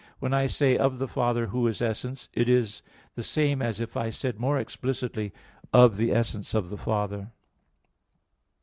[0.01, 2.81] xv, 13): "When I say of the Father Who is essence, it is
[3.13, 5.31] the same as if I said more explicitly,
[5.71, 7.29] of the essence of the Father."